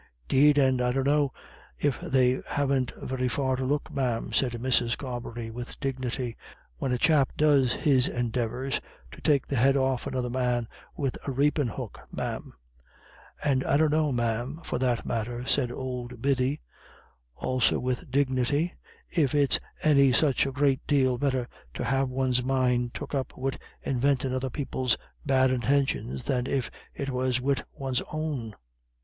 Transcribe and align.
"'Deed, 0.27 0.57
and 0.57 0.81
I 0.81 0.93
dunno 0.93 1.31
if 1.77 2.01
they 2.01 2.41
haven't 2.49 2.91
very 2.97 3.27
far 3.27 3.55
to 3.55 3.63
look, 3.63 3.91
ma'am," 3.93 4.33
said 4.33 4.53
Mrs. 4.53 4.97
Carbery, 4.97 5.51
with 5.51 5.79
dignity, 5.79 6.35
"when 6.77 6.91
a 6.91 6.97
chap 6.97 7.33
does 7.37 7.73
his 7.73 8.07
endeavours 8.07 8.81
to 9.11 9.21
take 9.21 9.45
the 9.45 9.57
head 9.57 9.77
off 9.77 10.07
another 10.07 10.27
man 10.31 10.67
wid 10.97 11.19
a 11.27 11.31
rapin' 11.31 11.67
hook, 11.67 11.99
ma'am." 12.11 12.55
"And 13.43 13.63
I 13.63 13.77
dunno, 13.77 14.11
ma'am, 14.11 14.61
for 14.63 14.79
that 14.79 15.05
matter," 15.05 15.45
said 15.45 15.71
old 15.71 16.19
Biddy, 16.19 16.61
also 17.35 17.77
with 17.79 18.09
dignity, 18.09 18.73
"if 19.07 19.35
it's 19.35 19.59
any 19.83 20.11
such 20.13 20.47
a 20.47 20.51
great 20.51 20.81
dale 20.87 21.19
better 21.19 21.47
to 21.75 21.83
have 21.83 22.09
one's 22.09 22.41
mind 22.41 22.95
took 22.95 23.13
up 23.13 23.37
wid 23.37 23.59
invintin' 23.85 24.33
other 24.33 24.49
people's 24.49 24.97
bad 25.27 25.51
intintions 25.51 26.23
than 26.23 26.47
if 26.47 26.71
it 26.91 27.11
was 27.11 27.39
wid 27.39 27.63
one's 27.77 28.01
own." 28.11 28.55